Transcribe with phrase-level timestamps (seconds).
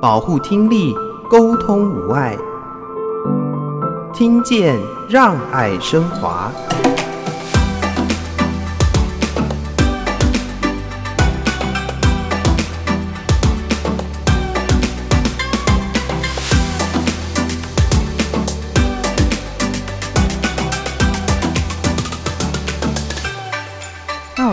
[0.00, 0.94] 保护听力，
[1.28, 2.38] 沟通无碍，
[4.14, 6.52] 听见让爱升华。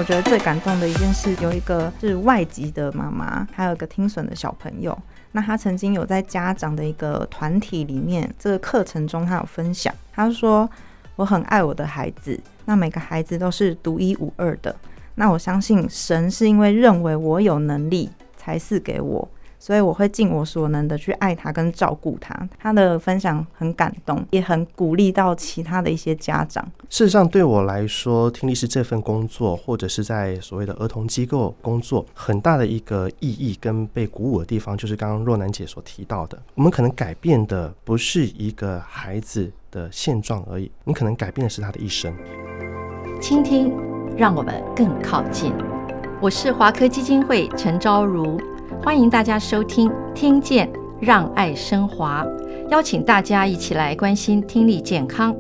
[0.06, 4.96] 觉得最感动的一件事，有一个是外籍的妈妈，还有一个听损的小朋友。
[5.32, 10.70] 那他曾经有在家长的一个团体里面，这个课程中，他有分享，他说
[11.18, 14.76] ：“我很爱我的孩子，那每个孩子都是独一无二的。
[15.16, 19.28] 那我相信神是因为认为我有能力，才赐给我。”
[19.66, 22.48] 所以我会尽我所能的去爱他跟照顾他。
[22.60, 26.64] 他的分享很感动，也很鼓励到其他的一些家长。
[26.88, 42.14] 事实上，对我来说，听力师这份工作，或者是在所谓的儿童机构工作，很大的一个意义跟被鼓舞的地方，就是刚刚若楠姐所提到的，我们可能改变的不是一个孩子的现状而已，你可能改变的是他的一生。
[43.20, 43.74] 倾听，
[44.16, 45.52] 让我们更靠近。
[46.22, 48.40] 我是华科基金会陈昭如。
[48.84, 52.26] 欢迎大家收听《听见让爱升华》，
[52.70, 55.36] 邀请大家一起来关心听力健康。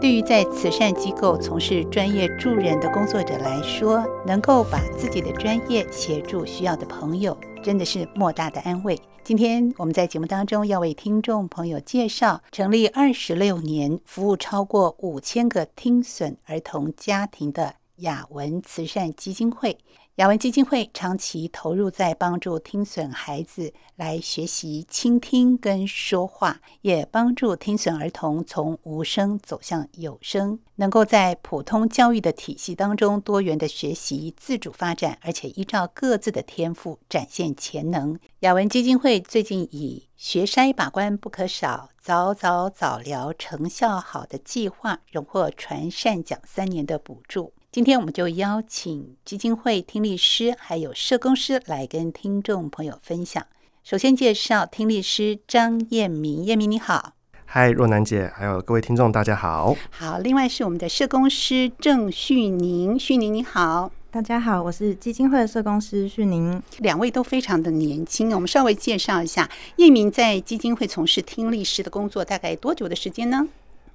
[0.00, 8.98] 对于在慈善机构从事专业助人的工作者来说，能够把自己的专业协助需要的朋友，真的是莫大的安慰。
[9.22, 19.78] 今天我们在节目当中要为听众朋友介绍成立二十六年、服务超过五千个听损儿童家庭的雅文慈善基金会。
[20.20, 38.20] 雅文基金会长期投入在帮助听损孩子来学习倾听跟说话，也帮助听损儿童从无声走向有声，能够在普通教育的体系当中多元的学习、自主发展，而且依照各自的天赋展现潜能。
[38.40, 47.54] 雅文基金会最近以“学筛把关不可少，早早早疗成效好”的计划，荣获传善奖三年的补助。
[47.72, 53.46] 今天我们就邀请基金会听力师还有社工师来跟听众朋友分享。
[53.84, 57.12] 首先介绍听力师张燕明，燕明你好。
[57.44, 59.76] 嗨，若楠姐，还有各位听众，大家好。
[59.88, 63.92] 好，另外是我们的社工师郑旭宁，旭宁你好。
[64.10, 66.60] 大家好，我是基金会的社工师旭宁。
[66.78, 73.46] 两位都非常的年轻，我们稍微介绍一下，叶明在基金会从事听力师的工作大概多久的时间呢？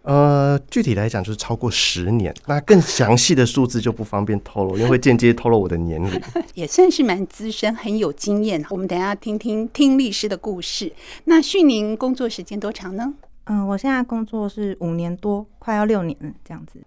[0.06, 6.22] 呃，具体来讲就是超过十年，那更详细的数字就不方便透露，因为会间接透露我的年龄。
[6.54, 8.64] 也算是蛮资深，很有经验。
[8.70, 10.94] 我们等一下听听听律师的故事。
[11.24, 13.14] 那旭宁工作时间多长呢？
[13.46, 16.80] 嗯、呃，我现在工作是五年多，快要六年了，这样子。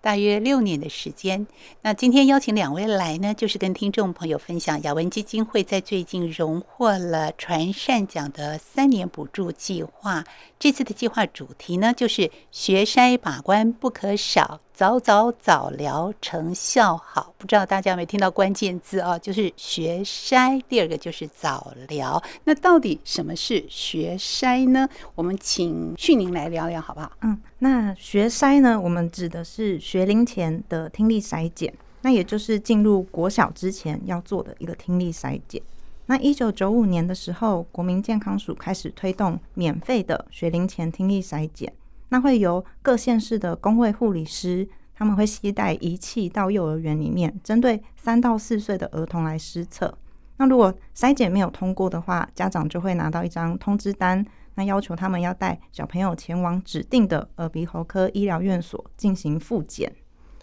[0.00, 1.46] 大约六年的时间。
[1.82, 10.24] 那今天邀请两位来呢，就是跟听众朋友分享雅文基金会在最近荣获了传善奖的三年补助计划。
[10.58, 14.60] 这次的计划主题呢，就是学筛把关不可少。
[14.76, 19.18] 早早早疗成效好，不知道大家有没有听到关键字啊？
[19.18, 22.22] 就是学筛，第二个就是早疗。
[22.44, 24.86] 那到底什么是学筛呢？
[25.14, 27.10] 我们请旭宁来聊聊好不好？
[27.22, 31.72] 嗯，那学筛呢，我们指的是学龄前的听力筛检，
[32.02, 35.62] 那也就是进入国小之前要做的一个听力筛检。
[36.04, 41.72] 那一九九五年的时候，国民健康署开始推动免费的学龄前听力筛检。
[42.08, 49.92] 那会由各县市的公卫护理师，他们会携带仪器到幼儿园里面，针对三到四岁的儿童来施测。
[50.36, 54.24] 那如果筛检没有通过的话，家长就会拿到一张通知单，
[54.54, 59.92] 那要求他们要带小朋友前往指定的耳鼻喉科医疗院所进行复检。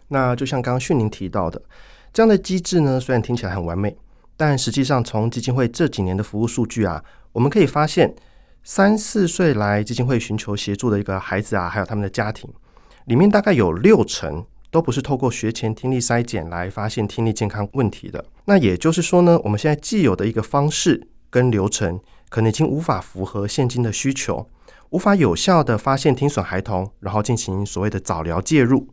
[0.09, 1.62] 那就像刚刚旭宁提到的，
[2.12, 3.95] 这样的机制呢，虽然听起来很完美，
[4.35, 8.13] 但实际上从基金会这几年的服务数据啊，我们可以发现。
[8.66, 12.50] 三四岁来基金会寻求协助的一个孩子啊，还有他们的家庭，
[13.06, 18.24] 里面大概有六成都不是透过学前听力筛检来发现听力健康问题的。
[18.45, 22.00] 那也就是说呢，我们现在既有的一个方式跟流程，
[22.30, 24.48] 可能已经无法符合现今的需求，
[24.92, 28.88] 无法有效的发现听损孩童，然后进行所谓的早疗介入。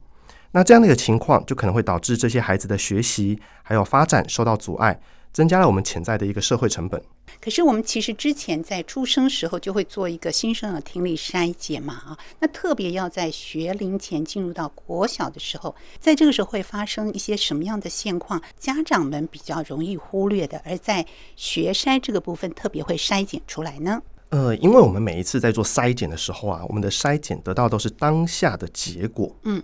[0.50, 5.00] 那这样的一个情况，就可能会导致这些孩子的学习还有发展受到阻碍。
[5.32, 7.02] 增加了我们潜在的一个社会成本。
[7.40, 18.42] 可是我们其实之前在出生时候就会做一个新生儿听力筛检嘛啊，那特别要在学龄前进入到国小的时候，在这个时候会发生一些什么样的现况？
[18.58, 21.06] 家长们比较容易忽略的，而在
[21.36, 24.02] 学筛这个部分特别会筛检出来呢？
[24.30, 29.34] 呃，因为我们每一次在做筛检的时候啊，我们的筛检得到都是当下的结果。
[29.44, 29.62] 嗯。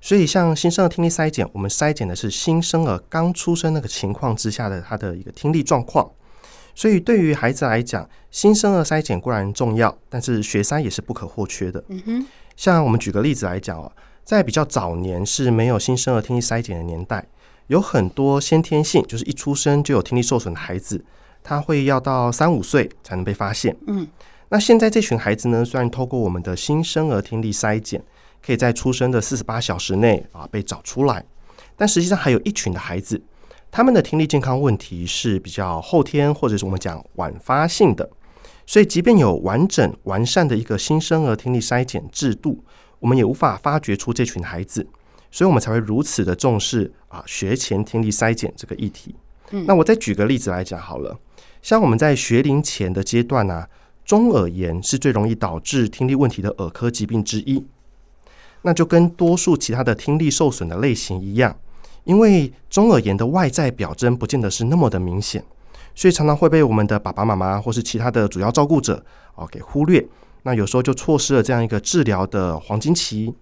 [0.00, 6.08] 所以，像新生儿听力筛检，我们筛检的是新生儿刚出生那个情况之下的他的一个听力状况。
[6.74, 11.82] 所以对于孩子来讲，新生儿筛检固然重要，但是学筛也是不可或缺的。
[11.88, 13.90] 嗯哼，像我们举个例子来讲哦，
[14.22, 17.26] 在比较早年是没有新生儿听力筛检的年代，
[17.66, 21.04] 有很多先天性就是一出生就有听力受损的孩子，
[21.42, 23.76] 他会要到三五岁才能被发现。
[23.88, 24.06] 嗯，
[24.50, 28.00] 那现在这群孩子呢，虽然透过我们的新生儿听力筛检，
[28.44, 31.24] 可以在出生的四十八小时内啊被找出来，
[31.76, 33.20] 但实际上还有一群的孩子。
[33.70, 38.08] 他们的听力健康问题是比较后天，或者是我们讲晚发性的，
[38.66, 42.64] 所以即便有完整完善的一个新生儿听力筛检制度，
[42.98, 44.86] 我们也无法发掘出这群孩子，
[45.30, 49.14] 所以我们才会如此的重视啊学前听力筛检这个议题。
[49.50, 51.18] 嗯，那我再举个例子来讲好了，
[51.60, 53.68] 像我们在学龄前的阶段呢、啊，
[54.02, 57.62] 中耳炎是最容易导致听力问题的耳科疾病之一，
[58.68, 61.56] 那就跟多数其他的听力受损的类型一样。
[62.04, 65.42] 因为中耳炎的外在表征不见得是那么的明显，
[65.94, 69.02] 所以常常会被我们的爸爸妈妈或是其他的主要照顾者
[69.34, 70.06] 啊给忽略。
[70.42, 73.32] 那有时候就错失了这样一个治疗的黄金期，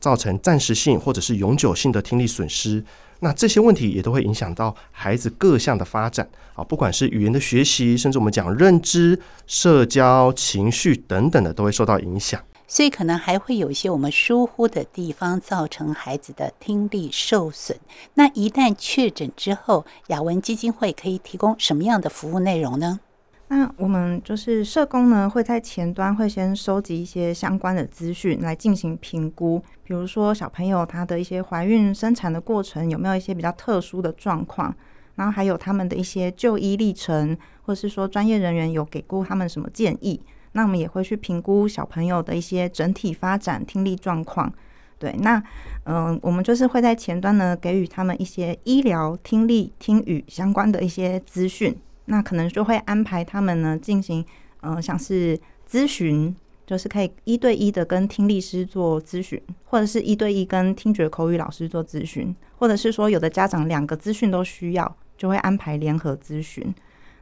[0.00, 2.82] 造成暂时性或者是永久性的听力损失。
[3.20, 12.40] 那这些问题也都会影响到孩子各项的发展啊，不管是语言的学习，甚至我们讲认知、社交、情绪等等的，都会受到影响。
[12.70, 17.76] 所以可能还会有一些我们疏忽的地方，造成孩子的听力受损。
[18.14, 23.00] 那一旦确诊之后，雅文基金会可以提供什么样的服务内容呢？
[23.48, 34.72] 那我们就是社工呢，会在前端会先收集一些相关的资讯来进行评估，比如说小朋友他的一些怀孕生产的过程有没有一些比较特殊的状况，
[35.16, 40.20] 然后还有他们的一些就医历程，或是说专业人员有给过他们什么建议。
[40.52, 44.52] 那我们也会去评估小朋友的一些整体发展听力状况，
[44.98, 45.42] 对，那
[45.84, 51.76] 嗯、我们就是会在前端呢给予他们一些医疗听力听语相关的一些资讯，
[52.06, 54.24] 那可能就会安排他们呢进行
[54.62, 55.38] 嗯、呃，像是
[55.68, 56.34] 咨询，
[56.66, 66.74] 就是可以一对一的跟听力师做咨询，或者是一对一跟听觉口语老师做咨询，或者是说有的家长两个资讯都需要，就会安排联合咨询。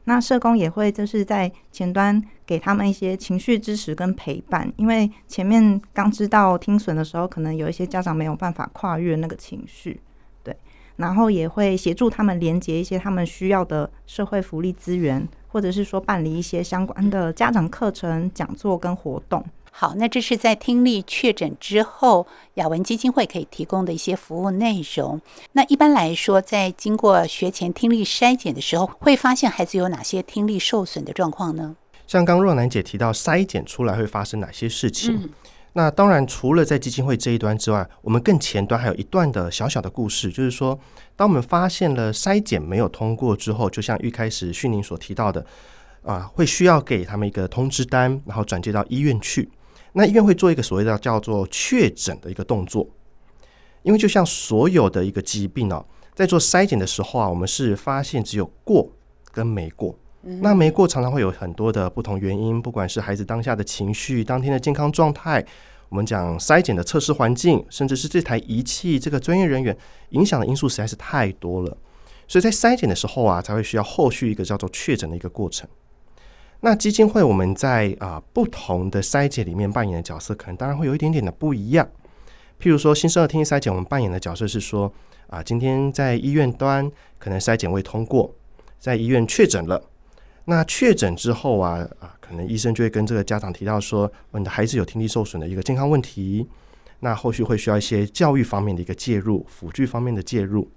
[0.09, 10.01] 那社工也会就是在前端给他们一些情绪支持跟陪伴，因为前面刚知道听损的时候，可能有一些家长没有办法跨越那个情绪，
[10.43, 10.57] 对，
[10.95, 19.45] 然后也会协助他们连接一些他们需要的社会福利资源，或者是说办理一些相关的家长课程、讲座跟活动。
[19.79, 25.21] 好，那这是在听力确诊之后，雅文基金会可以提供的一些服务内容。
[25.53, 31.77] 那一般来说，在经过学前听力筛检的时候，会发现孩子有哪些听力受损的状况呢？
[32.07, 35.15] 像刚若楠姐提到筛检出来会发生哪些事情？
[35.15, 35.29] 嗯、
[35.71, 40.77] 那当然，除了在基金会这一端之外，我们更前端还有一段的小小的故事，就是说，
[41.15, 45.45] 当我们发现了筛检没有通过之后，就像一开始训宁所提到的，
[46.03, 49.49] 啊，会需要给他们一个通知单，然后转接到医院去。
[49.93, 52.87] 那医院会做一个所谓的叫做确诊的一个动作，
[53.81, 58.91] 因为就像所有的一个疾病哦，在做筛检的时候啊，我们是发现只有过
[59.31, 59.97] 跟没过。
[60.21, 65.43] 那没过常常会有很多的不同原因，不管是孩子当下的情绪、当天的健康状态，
[65.87, 69.75] 我们讲筛检的测试环境，甚至是这台仪器这个专业人员
[70.09, 71.77] 影响的因素实在是太多了，
[72.27, 75.67] 所以在筛检的时候啊，才会需要后续一个叫做确诊的一个过程。
[76.61, 81.87] 那基金会我们在啊不同的筛检里面扮演的角色，可能当然会有一点点的不一样。
[82.61, 84.91] 譬如说新生儿听力筛检，我们扮演的角色是说
[85.27, 88.35] 啊，今天在医院端可能筛检未通过，
[88.77, 89.81] 在医院确诊了。
[90.45, 96.45] 那确诊之后啊啊，可能医生就会跟这个家长提到说，你的孩子有听力受损的一个健康问题，
[96.99, 100.69] 那后续会需要一些教育方面的一个介入，辅具方面的介入。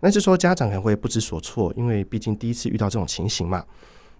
[0.00, 3.64] 那这时候家长可能会不知所措，因为毕竟第一次遇到这种情形嘛。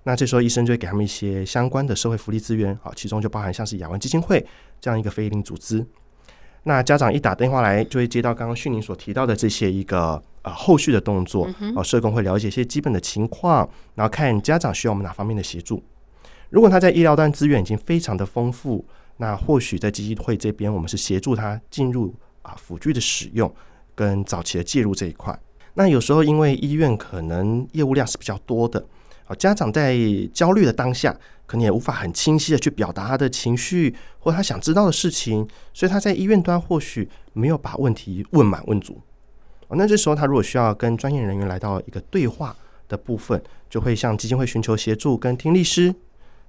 [0.08, 4.42] 那这时候医生就会给他们一些相关的社会福利资源，好，其中就包含像是雅文基金会
[4.80, 5.84] 这样一个非营利组织。
[6.62, 11.46] 那家长一打电话来，就会接到刚刚旭宁所提到的这些一个呃后续的动作，
[11.76, 15.82] 哦，社工会了解一些基本的情况，然后看家长需要我们哪方面的协助。
[16.48, 18.82] 如果他在医疗端资源已经非常的丰富，
[19.18, 23.54] 那或许在基金会这边，我们是协助他进入啊辅具的使用
[23.94, 25.38] 跟早期的介入这一块。
[25.74, 28.82] 那有时候因为医院可能业务量是比较多的。
[29.34, 29.96] 家长在
[30.32, 31.16] 焦虑的当下，
[31.46, 39.00] 可能也无法很清晰的去表达他的情绪或他想知道的事情，所以他在医院端或许没有把问题问满问足。
[39.68, 42.56] 哦，那这时候他如果需要跟专业人员来到一个对话
[42.88, 45.94] 的部分，就会向基金会寻求协助，跟听力师、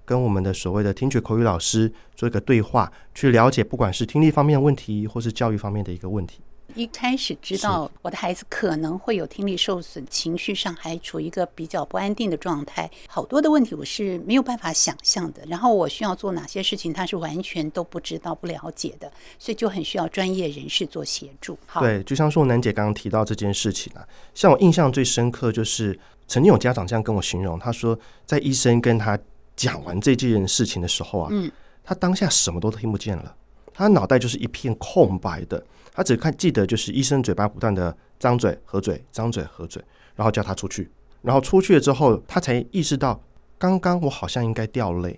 [0.05, 6.41] 跟我们的所谓的听觉口语老师做一个对话，去了解不管是听力方面的问题，或是教育方面的一个问题。
[6.75, 15.41] 一开始知道我的孩子可能会有听力受损，情绪上还处于一个比较不安定的状态，好多的问题我是没有办法想象的。
[15.47, 21.57] 然后我需要做哪些事情，他是完全都不知道、不了解的，所以就很需要专业人士做协助。
[21.65, 25.97] 好，对，就像说楠姐刚刚提到这件事情啊，像我印象最深刻就是
[26.27, 29.17] 曾经有家长这样跟我形容，他说在医生跟他
[29.55, 31.51] 讲完这件事情的时候啊，嗯，
[31.83, 33.35] 他当下什么都听不见了，
[33.79, 35.63] 他脑袋就是一片空白的。
[35.93, 39.81] 他只看记得就是医生嘴巴不断的张嘴合嘴张嘴合嘴，
[40.15, 43.21] 然后叫他出去，然后出去了之后，他才意识到
[43.57, 45.17] 刚刚我好像应该掉泪，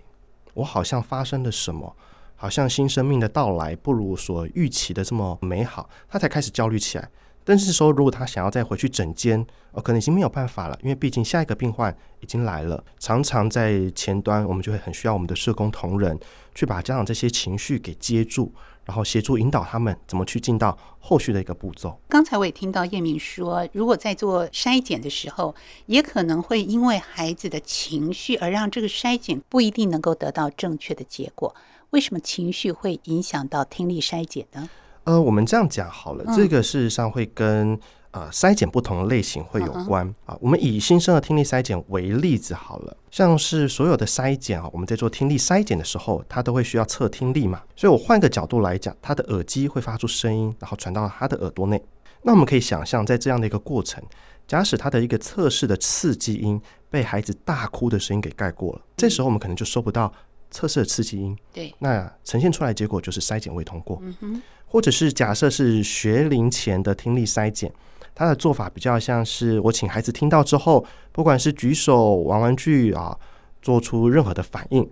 [0.54, 1.96] 我好像发生了什么，
[2.36, 7.10] 好像新生命的到来不如所预期的这么美好，他才开始焦虑起来。
[7.44, 12.84] 但是说如果他想要再回去诊间，哦，可能已经没有办法了，因为毕竟下一个病患已经来了。
[13.00, 16.20] 常常在前端，我们就会很需要我们的社工同仁
[16.54, 18.54] 去把家长这些情绪给接住。
[18.84, 21.96] 然后协助引导他们怎么去进到后续的一个步骤。
[22.10, 25.54] 刚才我也听到叶明说，如果在做筛检的时候，
[25.86, 31.56] 也可能会因为孩子的情绪而让这个筛检不一定能够得到正确的结果。
[31.92, 34.68] 为什么情绪会影响到听力筛检呢？
[35.04, 37.80] 呃，我们这样讲好了，这个事实上会跟。
[38.14, 40.38] 呃，筛检不同的类型会有关啊。
[40.42, 47.62] 我们以新生儿听力筛检为例子好了，像是所有的筛检啊，我们在做听力筛检的时候，它都会需要测听力嘛。
[47.74, 51.82] 所以我换个角度来讲，他的耳机会发出声音，然后传到他的耳朵内。
[52.24, 54.04] 那我们可以想象，在这样的一个过程，
[54.46, 60.12] 假使他的一个测试的刺激音被孩子大哭的声音给盖过了，这时候我们可能就收不到
[60.52, 61.36] 测试的刺激音。
[61.52, 63.98] 对，那呈现出来结果就是筛检未通过。
[64.02, 67.74] 嗯哼，或者是假设是学龄前的听力筛检。
[68.14, 73.18] 他的做法比较像是我请孩子听到之后，不管是举手、玩玩具啊，
[73.62, 74.88] 做出任何的反应。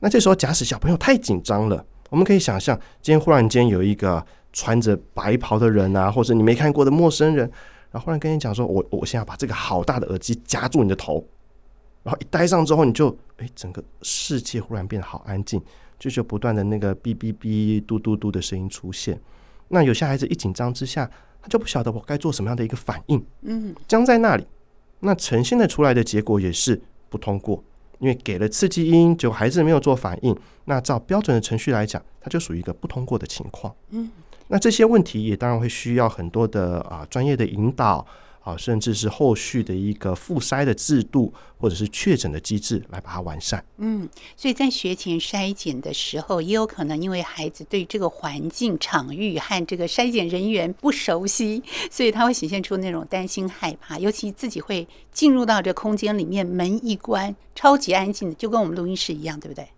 [0.00, 7.48] 那这时候，假使小朋友太紧张了，我们可以想象，今天忽然间有一个穿着白袍的人啊，或者你没看过的陌生人，
[7.92, 11.24] 然后忽然跟你讲说：“我我现在把这个好大的耳机夹住你的头。”
[12.08, 15.60] 然后一戴上之后，你就哎，整个世界忽然变得好安静，
[15.98, 19.20] 就就不断的那个哔哔哔、嘟嘟嘟的声音出现。
[19.68, 21.10] 那有些孩子一紧张之下，
[21.42, 24.46] 他就不晓得我该做什么样的一个反应，嗯，僵在那里，
[25.00, 27.62] 那呈现的出来的结果也是不通过，
[27.98, 30.34] 因为给了刺激音，就孩子没有做反应，
[30.64, 34.10] 那照标准的程序来讲，它就属于一个不通过的情况，嗯，
[34.46, 38.06] 那这些问题也当然会需要很多的啊专业的引导。
[38.48, 43.62] 啊，甚至是后续的一个复筛的制度，或者是确诊的机制来把它完善。
[43.76, 59.68] 嗯，所以在学前筛检的时候，也有可能因为孩子对这个环境、场域和这个筛检人员不熟悉，所以他会显现出那种担心、害怕，尤其自己会进入到这空间里面，门一关，超级安静的，就跟我们录音室一样，对不对？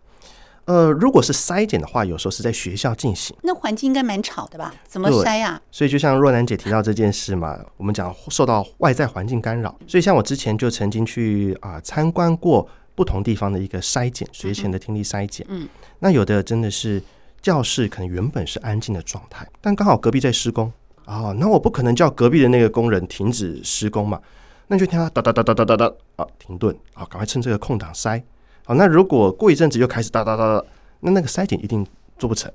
[0.66, 4.72] 呃，如果是筛检的话，有时候是在学校进行，那环境应该蛮吵的吧？
[4.86, 5.60] 怎么筛啊？
[5.72, 15.44] 所以就像若楠姐提到这件事嘛，我们讲受到外在环境干扰，所以像我之前就曾经去啊、呃、参观过不同地方的一个筛检，学前的听力筛检。
[15.48, 17.02] 嗯，那有的真的是
[17.42, 20.72] 教室可能原本是安静的状态，但刚好隔壁在施工
[21.04, 24.20] 啊、哦，那我不可能叫隔壁的那个工人停止施工嘛，
[24.68, 28.22] 那就听他哒哒哒哒哒哒哒啊，停顿啊，赶快趁这个空档筛。
[28.64, 30.66] 好，那如果过一阵子又开始哒哒哒哒，
[31.00, 31.86] 那那个筛检一定
[32.18, 32.52] 做不成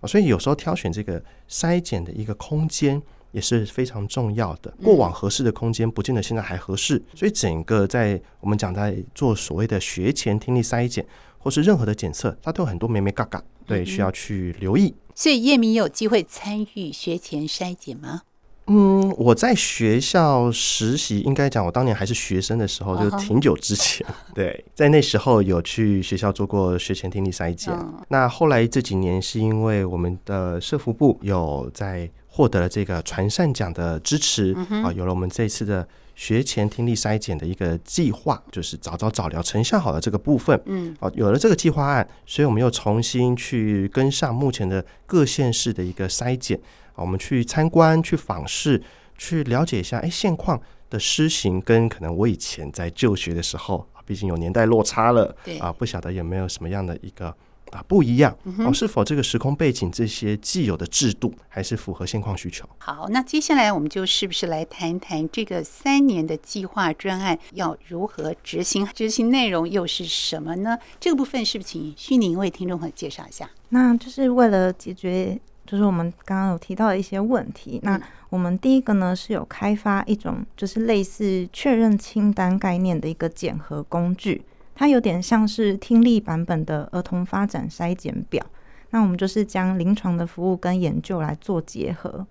[0.00, 0.06] 啊。
[0.06, 4.72] 所以有时候挑选这个筛检的一个空间也是非常重要的。
[4.82, 7.02] 过往合适的空间，不见得现在还合适。
[7.14, 11.06] 所以整个在我们讲在做所谓的学前听力筛检，
[11.38, 14.94] 或是任何的检测，它都有很多眉眉嘎嘎，对，需要去留意。
[15.14, 18.22] 所以叶明有机会参与学前筛检吗？
[18.66, 24.06] 嗯，我在学校实习，应该讲我当年还是学生的时候，就是挺久之前。
[24.32, 27.76] 对，在那时候有去学校做过学前听力筛检。
[28.08, 40.58] 那后来这几年是因为我们的社福部有在获得了这个传善奖的支持啊，有了我们这次的学前听力筛检的一个计划，就是早早早疗成效好的这个部分。
[40.66, 46.58] 嗯，哦，有了这个计划案，所以我们又重新去跟上目前的各县市的一个筛检。
[46.94, 48.82] 我们去参观、去访视、
[49.16, 57.34] 去了解一下，哎，现况的施行跟可能我以前在就学的时候，毕竟有年代落差了，对啊，不晓得有没有什么样的一个
[57.70, 62.68] 啊不一样，嗯、哦，是否这个时空背景这些既有的制度还是符合现况需求？
[62.78, 68.86] 好，那接下来我们就是不是来谈谈这个三年的计划专案要如何执行？
[68.92, 70.76] 执行内容又是什么呢？
[71.00, 73.48] 这个部分是不是请旭宁为听众朋友介绍一下？
[73.70, 75.40] 那就是为了解决。
[75.66, 77.80] 就是我们刚刚有提到的一些问题。
[77.82, 78.00] 那
[78.30, 84.42] 我们第一个呢，是有开发一种就是类似确认清单概念的一个检核工具，
[84.74, 88.44] 它有点像是听力版本的儿童发展筛检表。
[88.90, 92.26] 那我们就是将临床的服务跟研究来做结合。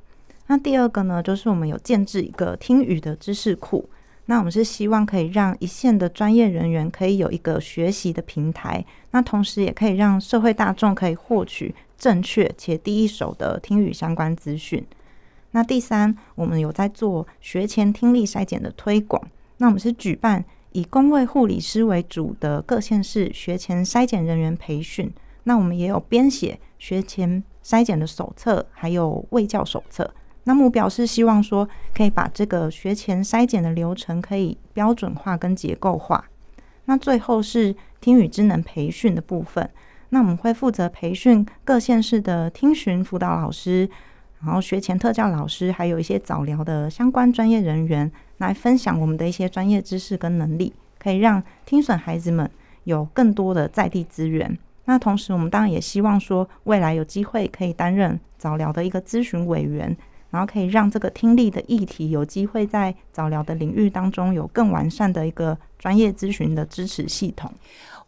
[0.47, 3.89] 那第二个呢，就是我们有建置一个听语的知识库。
[4.25, 14.84] 那我们是希望可以让一线的专业人员可以有一个学习的平台，那同时也可以让社会大众可以获取正确且第一手的听语相关资讯。
[15.51, 19.22] 那第三，我们有在做学前听力筛检的推广。
[19.58, 25.13] 那我们是举办以公卫护理师为主的各县市学前筛检人员培训。
[25.43, 30.12] 那我们也有编写学前筛检的手册，还有卫教手册。
[30.46, 36.25] 那目标是希望说，可以把这个学前筛检的流程可以标准化跟结构化。
[36.86, 39.70] 那最后是听语智能培训的部分。
[40.13, 43.89] 那我们会负责培训各县市的听询辅导老师，
[44.41, 52.50] 然后学前特教老师，还有一些早疗的相关专业人员，来分享我们的一些专业知识跟能力，可以让听损孩子们
[52.84, 54.58] 有更多的在地资源。
[54.86, 59.98] 那同时，我们当然也希望说，未来有机会可以担任早疗的一个咨询委员。
[60.32, 67.51] 然后可以让这个听力的议题有机会在早疗的领域当中有更完善的一个专业咨询的支持系统。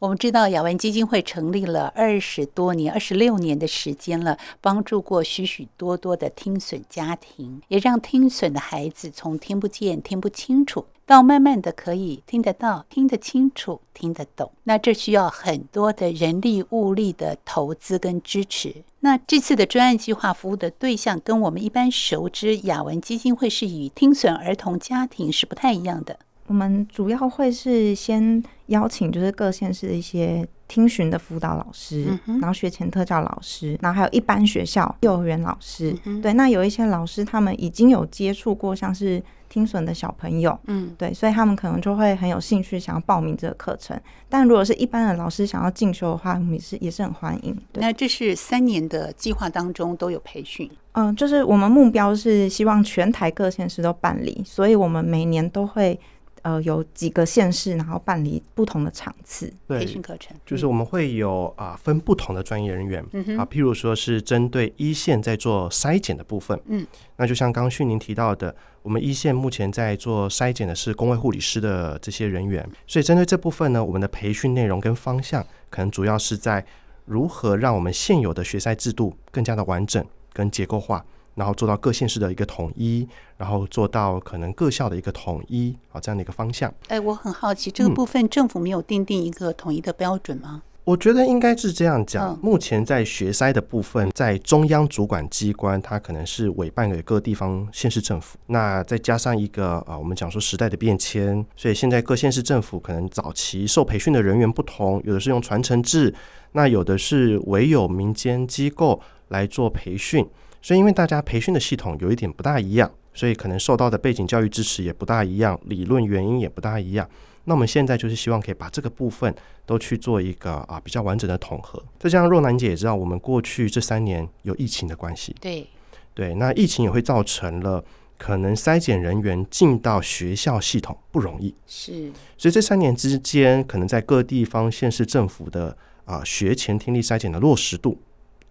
[0.04, 14.52] 我们知道雅文基金会成立了二十多年、二十六年的时间了，帮助过许许多多的听损家庭，也让听损的孩子从听不见、听不清楚，到慢慢的可以听得到、听得清楚、听得懂。
[14.66, 18.84] 那这需要很多的人力物力的投资跟支持。
[19.00, 26.20] 那这次的专案计划服务的对象，跟我们一般熟知雅文基金会是与听损儿童家庭是不太一样的。
[26.48, 35.96] 我们主要会是先邀请，就是各县市的一些听询的辅导老师，嗯、然后学前特教老师，然后还有一般学校幼儿园老师。
[36.04, 43.98] 嗯、对，那有一些老师他们已经有接触过，像是听损的小朋友，嗯，对，所以他们可能就会很有兴趣想要报名这个课程。
[44.28, 47.58] 但如果是一般的老师想要进修的话，我们也是也是很欢迎。
[47.72, 50.70] 对，那这是三年的计划当中都有培训。
[50.92, 55.98] 嗯，就是我们目标是希望全台各县市都办理，所以我们每年都会。
[56.44, 59.52] 呃，有几个县市，然后办理不同的场次。
[59.67, 76.65] 培训课程，就是我们会有啊分不同的专业人员、嗯、啊，譬如说是针对一线在做筛检的部分，嗯，那就像刚刚旭宁提到的，我们一线目前在做筛检的是公卫护理师的这些人员，所以针对这部分呢，我们的培训内容跟方向可能主要是在
[77.06, 81.06] 如何让我们现有的学筛制度更加的完整跟结构化。
[81.36, 86.74] 然后做到各县市的一个统一，然后做到可能各校的一个统一，啊，这样的一个方向。
[86.88, 90.50] 哎，我很好奇，这个部分政府没有定定一个统一的标准吗？
[90.54, 92.38] 嗯，我觉得应该是这样讲。
[92.41, 98.38] 目前在学筛的部分，在中央主管机关，它可能是委办给各地方县市政府。
[98.48, 106.13] 那再加上一个啊，我们讲说时代的变迁，所以现在各县市政府可能早期受培训的人员不同，有的是用传承制，
[106.52, 110.28] 那有的是唯有民间机构来做培训。
[110.63, 117.08] 所以，因为大家培训的系统有一点不大一样，所以可能受到的背景教育支持也不大一样，理论原因也不大一样。
[117.43, 121.84] 那我们现在就是希望可以把这个部分都去做一个啊比较完整的统合。
[121.99, 125.67] 再加上若楠姐也知道，我们过去这三年有疫情的关系，对
[126.13, 127.84] 对，那疫情也会造成了
[128.17, 132.10] 可能筛检人员进到学校系统不容易，是。
[132.38, 137.99] 所以这三年之间，可能在各地方县市政府的啊学前听力筛检的落实度。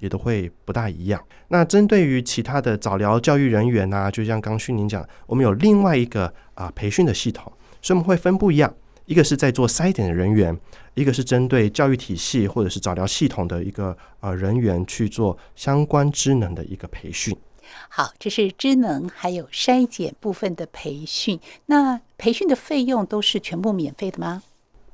[0.03, 1.25] 也都会不大一样。
[1.47, 8.75] 那针对于其他的早疗教育人员呢、就像刚旭宁讲，我们有另外一个啊培训的系统，所以我们会分不一样。
[9.05, 10.59] 一个是在做筛检的人员，
[10.95, 17.37] 一个是针对教育体系或者是早疗系统的一个呃人员去做相关知能的一个培训。
[17.89, 21.39] 好，这是知能还有筛检部分的培训。
[21.67, 24.43] 那培训的费用都是全部免费的吗？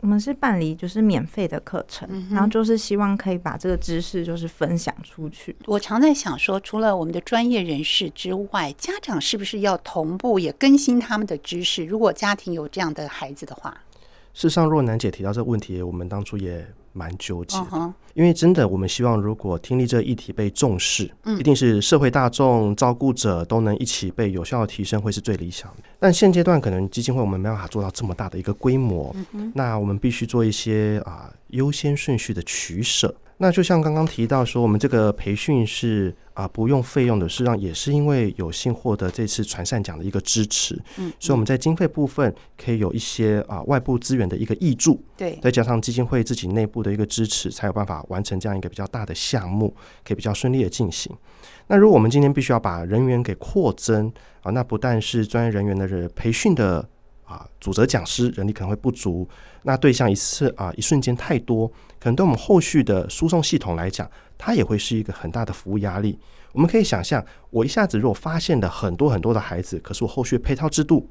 [0.00, 5.56] 我们是办理就是免费的课程，嗯、然后就是希望可以把这个知识就是分享出去。
[5.66, 11.84] 我常在想说，除了我们的专业人士之外，家长是不是要同步也更新他们的知识？
[11.84, 13.76] 如果家庭有这样的孩子的话，
[14.32, 16.66] 事实上，若楠姐提到这个问题，我们当初也。
[16.98, 21.08] 蛮纠结的，因为真的，我们希望如果听力这个议题被重视，
[21.38, 25.84] 一定是社会大众、照顾者都能一起被有效的提升，会是最理想的。
[26.00, 29.14] 但现阶段可能基金会我们没办法做到这么大的一个规模，
[29.54, 33.14] 那我们必须做一些啊优先顺序的取舍。
[33.40, 49.72] 那就像刚刚提到说，我们这个培训是啊不用费用的，实际上也是因为有幸获得这次传善奖的一个支持，嗯，所以我们在经费部分可以有一些啊外部资源的一个益助，对，再加上基金会自己内部的一个支持，才有办法完成这样一个比较大的项目，
[50.04, 51.16] 可以比较顺利的进行。
[51.68, 56.88] 那如果我们今天必须要把人员给扩增啊，那不但是专业人员的人培训的
[57.28, 59.28] 啊，主责讲师人力可能会不足，
[59.62, 61.68] 那对象一次啊一瞬间太多，
[62.00, 66.18] 可能对我们后续的输送系统来讲，它也会是一个很大的服务压力。
[66.52, 71.06] 我们可以想象，我一下子如果发现了很多很多的孩子，可是我后续配套制度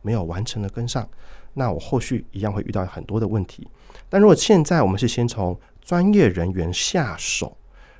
[0.00, 1.06] 没有完成的跟上，
[1.52, 3.68] 那我后续一样会遇到很多的问题。
[4.08, 7.56] 但如果现在我们是先从专业人员下手。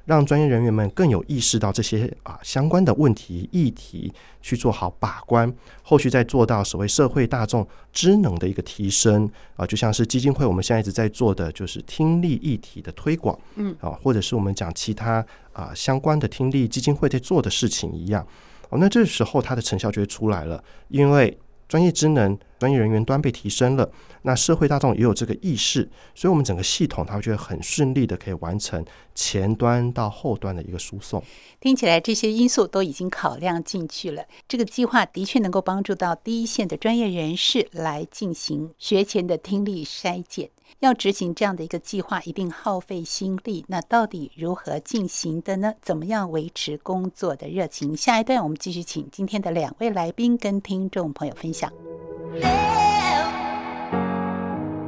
[0.08, 18.26] 让专业人员们更有意识到这些啊相关的问题议题，去做好把关，后续再做到所谓社会大众知能的一个提升啊，就像是基金会我们现在一直在做的就是听力议题的推广，嗯啊，或者是我们讲其他啊相关的听力基金会在做的事情一样，
[18.70, 21.38] 哦，那这时候它的成效就会出来了，因为。
[21.68, 23.90] 专业职能、专业人员端被提升了，
[24.22, 28.82] 那社会大众也有这个意识，所以我们整个系统它就会很顺利的可以完成
[29.14, 31.22] 前端到后端的一个输送。
[31.60, 40.48] 听起来这些因素都已经考量进去了，这个计划的确能够帮助到第一线的专业人士来进行学前的听力筛检。
[40.80, 43.64] 要执行这样的一个计划，一定耗费心力。
[43.68, 45.74] 那到底如何进行的呢？
[45.82, 47.96] 怎么样维持工作的热情？
[47.96, 51.72] 下一段我们继续请今天的两位来宾跟听众朋友分享。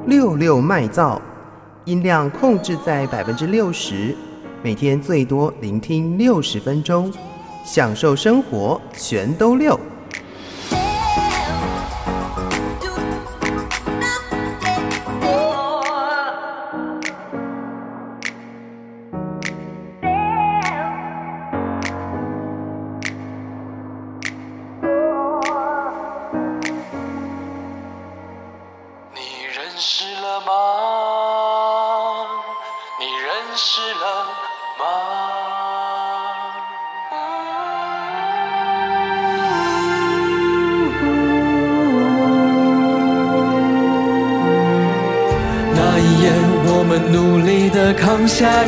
[0.06, 1.20] 六六麦噪，
[1.84, 4.16] 音量控制在百分之六十，
[4.62, 7.12] 每天最多聆听六十分钟，
[7.64, 9.78] 享受生活全都六。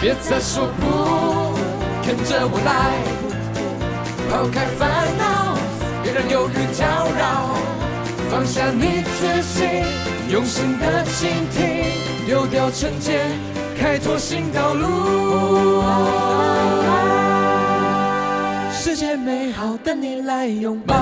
[0.00, 1.54] 别再说不，
[2.06, 2.70] 跟着我来，
[4.30, 5.56] 抛开烦恼，
[6.02, 6.84] 别让忧郁搅
[7.18, 7.56] 扰，
[8.30, 9.64] 放下你自己，
[10.30, 13.38] 用心的倾听，丢掉成见，
[13.78, 15.82] 开拓新道路。
[18.70, 20.94] 世界美好，等你来拥抱。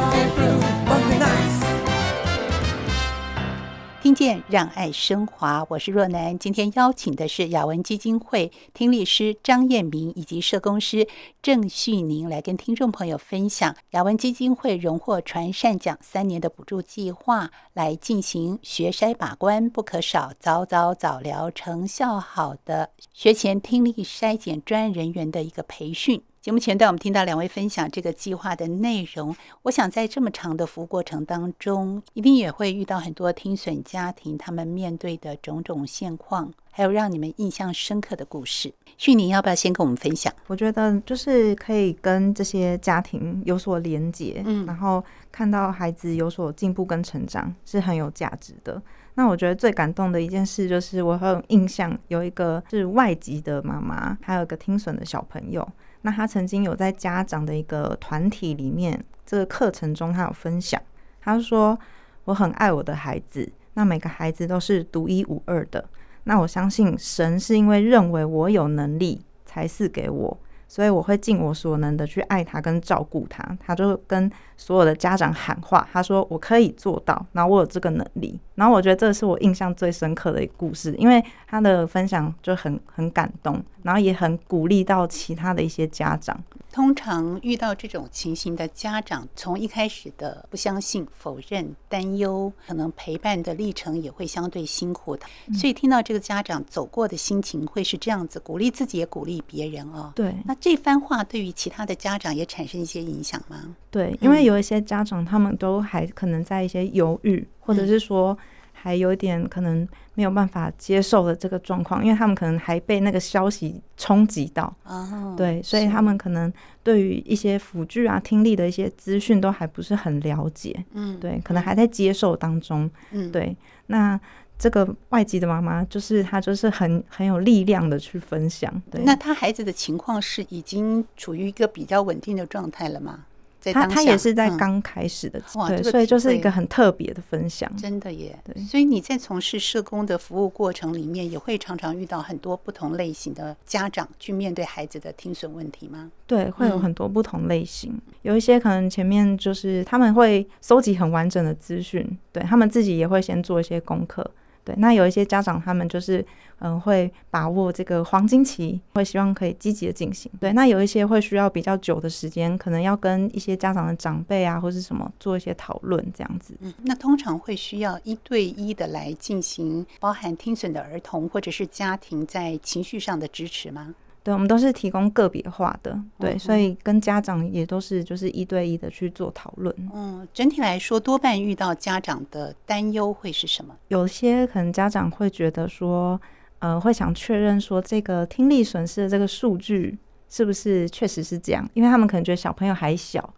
[4.04, 6.38] 听见让爱升华，我是若楠。
[6.38, 11.08] 今天邀请的是雅文基金会听力师张燕明以及社工师
[11.40, 26.22] 郑旭宁来跟听众朋友分享雅文基金会荣获传善奖三年的补助计划，来进行学筛把关不可少，早早早疗，成效好的学前听力筛检专人员的一个培训。
[26.44, 29.34] 节目前段，我们听到两位分享这个计划的内容。
[29.62, 38.70] 我想在这么长的服务过程当中，一定也会遇到很多听损家庭他们面对的种种现况，还有让你们印象深刻的故事。
[38.98, 40.30] 旭宁要不要先跟我们分享？
[40.46, 45.02] 我觉得就是可以跟这些家庭有所连结，嗯，然后
[45.32, 48.82] 看到孩子有所进步跟成长是很有价值的。
[49.14, 55.66] 那我觉得最感动的一件事就是，我很有印象有一个是外籍的妈妈，还有一个听损的小朋友。
[56.06, 60.78] 那他曾经有在家长的一个团体里面，这个课程中，他有分享，
[61.18, 61.78] 他说
[62.24, 65.82] ：“我很爱我的孩子，那每个孩子都是独一无二的。
[66.24, 70.38] 那我相信神是因为认为我有能力才赐给我。”
[70.68, 86.42] 所以我会尽我所能的去爱他跟照顾他，他就跟所有的家长喊话，他说我可以做到，然后我有这个能力，然后我觉得这是我印象最深刻的一个故事，因为他的分享就很很感动，然后也很鼓励到其他的一些家长。
[86.72, 95.24] 通常遇到这种情形的家长，从一开始的不相信、否认、担忧，可能陪伴的历程也会相对辛苦的。
[95.52, 100.12] 所以听到这个家长走过的心情会是这样子，鼓励自己也鼓励别人哦。
[100.16, 103.76] 对，那这番话对于其他的家长也产生一些影响吗？
[103.92, 108.36] 对，因为有一些家长他们都还可能在一些犹豫，或者是说
[108.72, 116.52] 还有一点可能没有办法接受的这个状况，因为他们可能还被那个消息冲击到，哦，对，所以他们可能
[116.82, 124.20] 对于一些辅具啊、听力的一些资讯都还不是很了解，嗯，对，可能还在接受当中，嗯，对，那。
[124.56, 128.72] 这个外籍的妈妈，就是她，就是很很有力量的去分享。
[128.88, 133.26] 对，那她孩子的情况是已经处于一个比较稳定的状态了吗？
[133.64, 137.74] 在当下她她也是在刚开始的，嗯、对，这个、所以就是一个很特别的分享。
[137.76, 138.62] 真的耶，对。
[138.64, 146.10] 所以你在从事社工的服务过程里面，也会常常遇到很多不同类型的家长去面对孩子的听损问题吗？
[146.26, 154.30] 对，会有很多不同类型，嗯、有一些可能前面就是他们会搜集很完整的资讯，对他们自己也会先做一些功课。
[154.64, 156.24] 对，那有一些家长，他们就是
[156.60, 160.30] 嗯，会把握这个黄金期，会希望可以积极的进行。
[160.40, 166.56] 对，那有一些会需要比较久的时间，可能要跟一些家长的长辈啊，或是什么做一些讨论，这样子。
[166.60, 173.94] 嗯，那通常会需要一对一的来进行，包含听损的儿童或者是家庭在情绪上的支持吗？
[174.24, 179.72] 对，我们都是提供个别化的，对，嗯、所以跟家长也都是就是一对一的去做讨论。
[179.94, 183.76] 嗯，整体来说，多半遇到家长的担忧会是什么？
[183.88, 186.18] 有些可能家长会觉得说，
[186.60, 189.98] 呃，会想确认说这个听力损失的这个数据
[190.30, 193.34] 是不是确实是这样，因为他们可能觉得小朋友还小，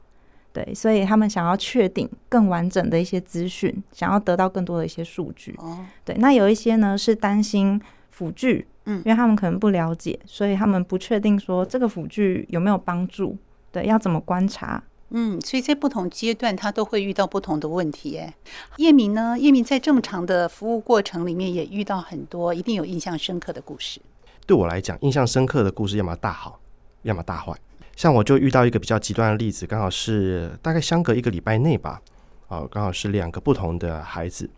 [0.53, 5.53] 对，所以他们想要确定更完整的一些资讯，想要得到更多的一些数据。
[5.59, 8.69] 哦，对，那有一些呢是担心辅具。
[8.87, 13.37] 嗯，因为他们可能不了解，所以他们不确定说这个辅具有没有帮助，
[13.71, 14.83] 对，要怎么观察？
[15.11, 18.19] 嗯，所以在不同阶段，他都会遇到不同的问题。
[18.19, 18.35] 哎，
[18.77, 19.39] 叶明呢？
[19.39, 24.01] 叶明在这么长的服务过程里面，也遇到很多一定有印象深刻的故事。
[24.47, 26.59] 对我来讲，印象深刻的故事要么大好，
[27.03, 27.53] 要么大坏。
[27.95, 32.03] 像我就遇到一个比较极端的例子，刚好是大概相隔一个礼拜内吧，
[32.49, 34.51] 哦，刚好是两个不同的孩子。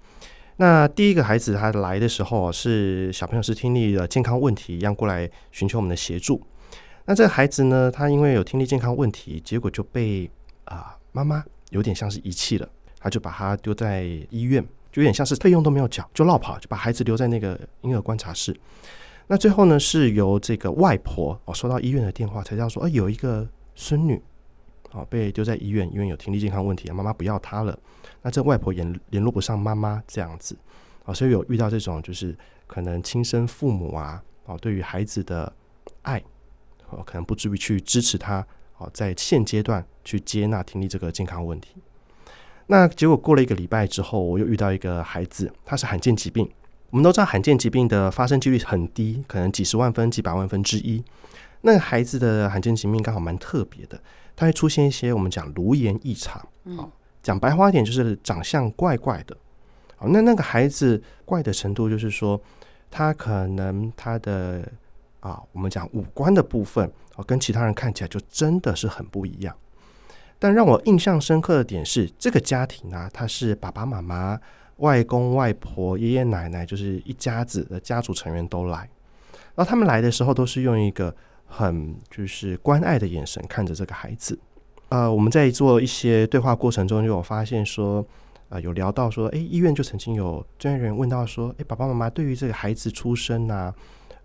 [0.60, 6.42] 那第一个孩子他来的时候是小朋友是听力的健康问题，一样过来寻求我们的协助。
[7.04, 10.28] 那这个孩子呢，他因为有听力健康问题，结果就被
[10.64, 12.68] 啊妈妈有点像是遗弃了，
[12.98, 18.54] 他就把他丢在医院，就有点像是费用都没有缴就落跑，就把孩子留在那个婴儿观察室。
[19.28, 24.20] 那最后呢，是由这个外婆哦收到医院的电话，才知道说，哎，有一个孙女
[24.90, 27.78] 哦被丢在医院，因为有听力健康问题，妈妈不要她了。
[28.22, 30.57] 那这外婆也联络不上妈妈这样子
[31.04, 35.52] 啊，所以有遇到这种就是可能亲生父母啊，哦，对于孩子的
[36.02, 36.22] 爱，
[36.90, 38.46] 哦，可能不至于去支持他
[38.78, 41.76] 哦，在现阶段去接纳听力这个健康问题。
[42.66, 46.46] 那结果过了一个礼拜之后，我又遇到一个孩子，他是罕见疾病。
[46.90, 51.02] 我们都知道罕见疾病的发生几率很低，可能几十万分、几百万分之一。
[51.62, 54.00] 那个孩子的罕见疾病刚好蛮特别的，
[54.37, 56.90] 它会出现一些我们讲颅颜异常，嗯。
[57.28, 59.36] 讲白话一点，就是长相怪怪的。
[59.96, 62.40] 好，那那个孩子怪的程度，就是说
[62.90, 64.66] 他可能他的
[65.20, 69.54] 啊，我们讲五官的部分，哦，跟其他人看起来就真的是很不一样。
[70.38, 74.40] 但让我印象深刻的点是，这个家庭啊，他是爸爸妈妈、
[74.76, 78.88] 外公外婆、爷爷奶奶，就是一家子的家族成员都来。
[79.54, 81.14] 然后他们来的时候，都是用一个
[81.44, 84.38] 很就是关爱的眼神看着这个孩子。
[84.90, 88.03] 呃，我们在做一些对话过程中，就有发现说，
[88.48, 93.74] 呃，有聊到说，诶，医院就曾经有专业人员问到说，诶，爸爸妈妈对于这个孩子出生啊，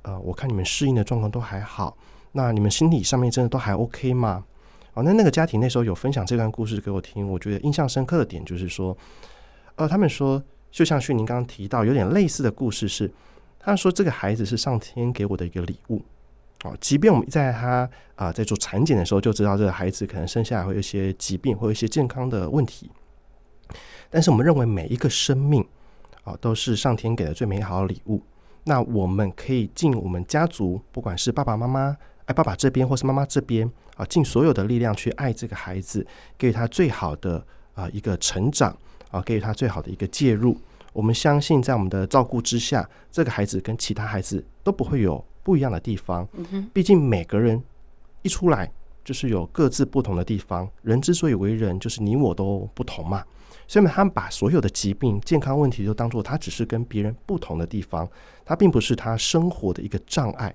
[0.03, 1.97] 呃，我看你们适应的状况都还好，
[2.31, 4.45] 那你们心理上面真的都还 OK 吗？
[4.93, 8.95] 哦，那那个家庭那时候有分享这段故事给我听，我觉得印象深刻的点就是说，
[9.75, 13.11] 呃，他们说，就像旭宁刚刚提到，有点类似的故事是，
[13.59, 16.01] 他说这个孩子是上天给我的一个礼物。
[16.63, 22.89] 哦，即便我们在他啊、在做产检的时候就知道这个孩子可能生下来会有一些疾病，会有一些健康的问题，
[24.09, 25.65] 但是我们认为每一个生命
[26.23, 28.23] 啊、都是上天给的最美好的礼物。
[28.63, 31.97] 那我们可以尽我们家族，不管是爸爸妈妈
[32.27, 38.73] 爱爸爸这边或是妈妈这边啊，尽所有的力量去爱这个孩子，给予他最好的啊、一个成长
[39.11, 40.57] 啊，给予他最好的一个介入。
[40.93, 45.21] 我们相信，在我们的照顾之下，这个孩子跟其他孩子都不会有。
[45.43, 46.27] 不一样的地方，
[46.73, 47.61] 毕竟每个人
[48.21, 48.71] 一出来
[49.03, 50.67] 就是有各自不同的地方。
[50.81, 53.23] 人之所以为人，就是你我都不同嘛。
[53.67, 58.07] 所以他们把所有的疾病、健康问题都当做他只是跟别人不同的地方，
[58.45, 60.53] 他并不是他生活的一个障碍。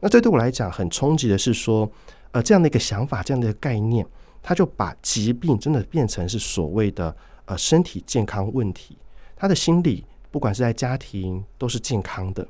[0.00, 1.90] 那这对我来讲很冲击的是说，
[2.32, 4.04] 呃，这样的一个想法，这样的一个概念，
[4.42, 8.98] 他就把疾病真的变成是所谓的呃身体健康问题。
[9.36, 12.46] 他的心理，不管是在家庭，都是健康的。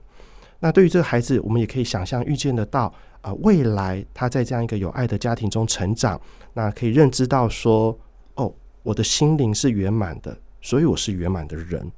[0.64, 6.20] 那对于这个孩子，我们也可以想象预见得到，啊、未来他在这样一个有爱的家庭中成长，
[6.54, 7.98] 那可以认知到说，
[8.36, 11.90] 哦，我的心灵是圆满的，所以我是圆满的人，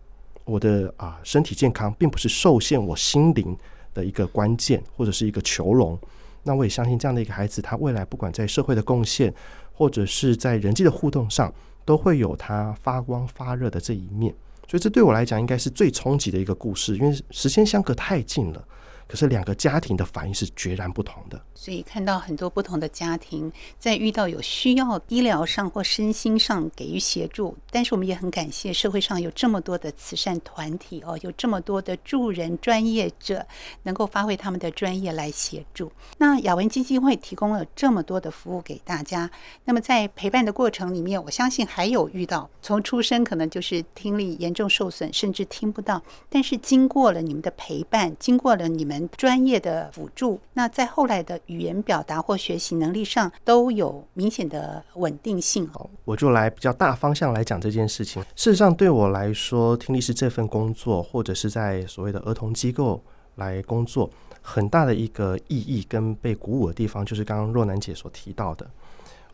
[0.47, 3.55] 我的啊身体健康并不是受限我心灵
[3.93, 5.99] 的一个关键或者是一个囚笼。
[6.43, 9.31] 那我也相信这样的一个孩子，他未来不管在社会的贡献，
[9.75, 11.53] 或者是在人际的互动上，
[11.85, 14.35] 都会有他发光发热的这一面。
[14.69, 18.65] 所以这对我来讲，应该是最冲击的一个故事，因为时间相隔太近了。
[19.07, 33.47] 可是两个家庭的反应是截然不同的，所以看到很多不同的家庭在遇到有需要医疗上或身心上给予协助，但是我们也很感谢社会上有这么多的慈善团体哦，有这么多的助人专业者
[33.83, 35.93] 能够发挥他们的专业来协助。
[36.19, 39.31] 那雅文基金会提供了这么多的服务给大家，
[39.65, 48.95] 那么在陪伴的过程里面，我相信还有遇到从出生可能就是听力严重受损，甚至听不到，但是经过了你们的陪伴，经过了你们。
[49.17, 55.69] 专业的辅助，那在后来的语言表达或学习能力上都有明显的稳定性。
[55.69, 58.23] 好，我就来比较大方向来讲这件事情。
[58.35, 63.03] 事实上，对我来说，听力是这份工作，或者是在所谓的儿童机构
[63.37, 68.69] 来工作，很大的一个意义跟被鼓舞的地方，就是刚刚若楠姐所提到的，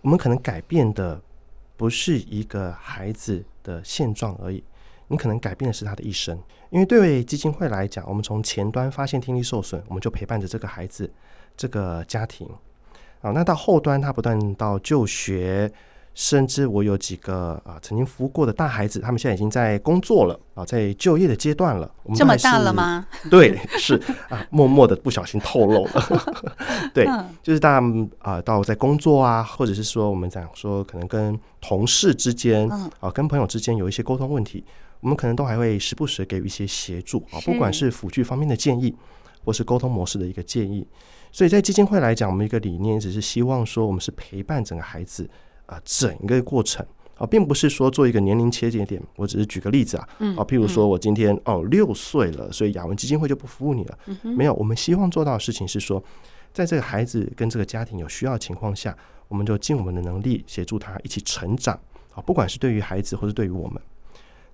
[0.02, 1.20] 我们可能改变的
[1.76, 4.62] 不是一个孩子的现状而已。
[5.10, 6.38] 你可能改变的是他的一生，
[6.70, 11.12] 因为对基金会来讲，我们从前端发现听力受损，我们就陪伴着这个孩子、
[11.56, 12.48] 这个家庭。
[13.20, 15.70] 啊，那到后端，他不断到就学，
[16.14, 21.92] 甚至我有几个啊曾经服务过的大孩子，他们现在已经在工作了啊，在就业的阶段了。
[22.04, 23.04] 我们这么大了吗？
[23.28, 25.92] 对，是啊，默默的不小心透露了。
[26.94, 27.04] 对，
[27.42, 27.86] 就是大家
[28.20, 32.70] 啊，到在工作啊，或者是说我们讲说，可能跟同事之间
[33.00, 34.64] 啊，跟朋友之间有一些沟通问题。
[35.00, 38.94] 我们可能都还会时不时给予一些协助啊，不管是辅具方面的建议，
[39.44, 40.86] 或是沟通模式的一个建议。
[41.32, 45.28] 所以在基金会来讲，我们一个理念只是希望说，我们是陪伴整个孩子
[45.66, 46.84] 啊，整个过程
[47.16, 49.00] 啊，并不是说做一个年龄切节点。
[49.16, 53.98] 我只是举个例子啊，啊，譬如说我今天哦六岁了，所以雅文基金会就不服务你了。
[54.22, 56.02] 没有，我们希望做到的事情是说，
[56.52, 58.94] 在这个孩子跟这个家庭有需要的情况下，
[59.28, 61.78] 我们就尽我们的能力协助他一起成长
[62.12, 63.80] 啊，不管是对于孩子或是对于我们。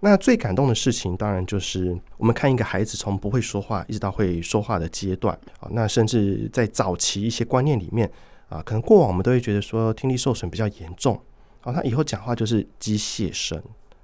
[0.00, 5.68] 那最感动的事情，当然就是我们看一个孩子从不会说话一直到会说话的阶段啊。
[5.72, 8.10] 那甚至在早期一些观念里面
[8.48, 11.18] 啊，可能过往我们都会觉得说听力受损比较严重
[11.62, 13.60] 啊，他以后讲话就是机械声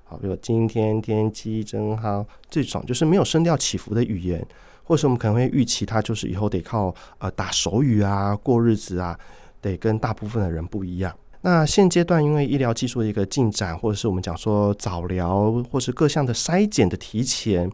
[0.09, 4.45] 啊，比如今天天气真好这种，就是没有声调起伏的语言，
[4.83, 9.17] 或者我们可能会预期他就是以后得靠呃打手语啊过日子啊，
[9.61, 11.15] 得跟大部分的人不一样。
[11.45, 17.69] 那现阶段，因为医疗技术的一个进展，或者是我们讲说早疗，或是各项的筛检的提前，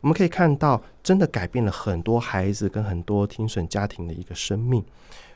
[0.00, 4.84] 我们可以看到，真的改变了很多孩子跟很多听损家庭的一个生命。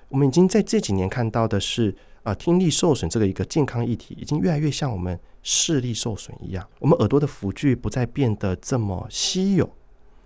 [0.08, 1.92] 我们已经在这几年看到的是，
[2.22, 6.64] 啊，听力受损这个一个健康议题，已经越来越像我们视力受损一样。
[6.78, 9.68] 我们耳朵的辅具不再变得这么稀有，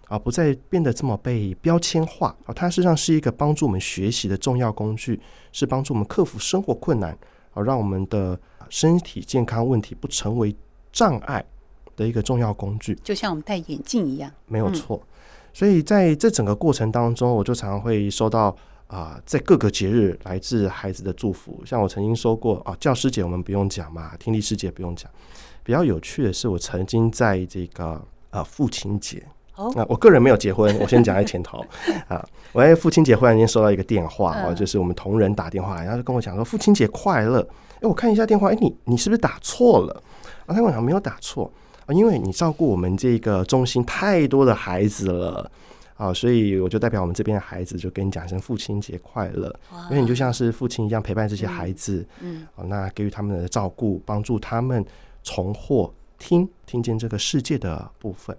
[0.09, 5.19] 啊，不再变得这么被标签化，啊，它实际上是一个帮助我们学习的重要工具，
[5.53, 7.17] 是帮助我们克服生活困难。
[7.57, 8.39] 好，让我们的
[8.69, 10.55] 身体健康问题不成为
[10.93, 11.43] 障碍
[11.97, 15.03] 的一个重要工具，就像我们戴眼镜一样，没有错。
[15.55, 18.55] 所以在这整个过程当中，我就常常会收到
[18.89, 21.63] 啊，在各个节日来自孩子的祝福。
[21.65, 25.11] 像我曾经说过啊，教师节我们不用讲嘛，听力师节不用讲。
[25.63, 29.27] 比较有趣的是，我曾经在这个啊父亲节。
[29.57, 31.65] 哦，那我个人没有结婚， 我先讲在前头
[32.09, 32.25] 啊。
[32.53, 37.41] 我在父亲节忽然间收到一个电话，啊，就是我们同仁打电话来，然后就跟我讲说父亲节快乐。
[37.77, 40.03] 哎，我看一下电话，哎，你你是不是打错了？
[40.47, 41.51] 啊，他跟我讲没有打错
[41.87, 45.51] 啊，因为你照顾我们这个中心太多的孩子了
[45.97, 49.55] 啊，所以我就代表我们这边的孩子就跟你讲一声父亲节快乐。
[49.91, 54.85] 因为你就像是父亲一样陪伴这些孩子，嗯，啊，那给予他们的照顾，帮助他们
[55.23, 58.35] 重获听听见这个世界的部分。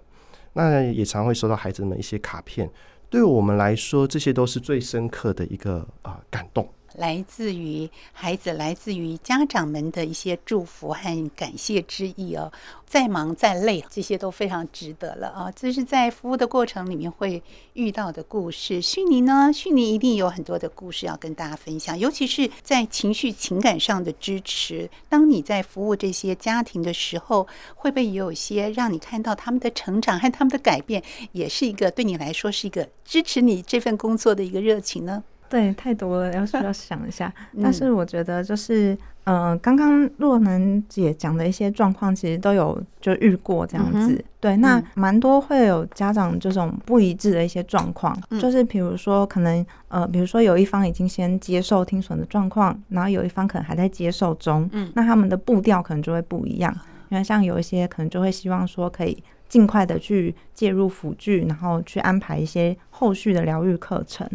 [0.58, 2.68] 那也常会收到孩子们一些卡片，
[3.08, 6.68] 对我们来说，这些都是最深刻的一个啊感动。
[6.98, 12.52] 来自于孩子，来自于家长们的一些祝福和感谢之意哦。
[12.86, 15.52] 再忙再累，这些都非常值得了啊！
[15.54, 17.42] 这是在服务的过程里面会
[17.74, 18.80] 遇到的故事。
[18.80, 19.52] 旭妮呢？
[19.52, 24.88] 旭妮一定有很多的故事要跟大家分享，尤其是在情绪情感上的支持。
[25.08, 35.22] 当你在服务这些家庭的时候，会不会也有些让你看到他们的成长和他们的改变，也是一个对你来说是一个支持你这份工作的一个热情呢？
[35.48, 37.32] 对，太多了，要需要想一下。
[37.62, 38.92] 但是我觉得就是，
[39.24, 44.12] 嗯、呃，刚刚若能姐讲的一些状况，其实都有就遇过这样子。
[44.12, 56.74] 嗯、对，那蛮多会有家长这种不一致的一些状况，嗯、就是比如说可能呃，比如说有一方已经先接受听损的状况，然后有一方可能还在接受中，嗯，那他们的步调可能就会不一样。
[57.10, 59.16] 因为像有一些可能就会希望说可以
[59.48, 64.28] 尽快的去介入辅具，然后去安排一些后续的疗愈课程。